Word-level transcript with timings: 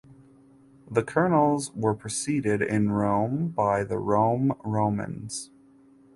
The 0.89 1.03
Colonels 1.03 1.71
were 1.75 1.93
preceded 1.93 2.63
in 2.63 2.89
Rome 2.89 3.49
by 3.49 3.83
the 3.83 3.99
Rome 3.99 4.51
Romans. 4.65 5.51